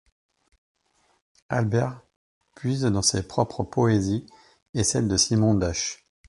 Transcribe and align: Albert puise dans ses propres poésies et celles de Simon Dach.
Albert 1.49 2.01
puise 2.55 2.81
dans 2.81 3.03
ses 3.03 3.21
propres 3.21 3.61
poésies 3.61 4.25
et 4.73 4.83
celles 4.83 5.07
de 5.07 5.15
Simon 5.15 5.53
Dach. 5.53 6.07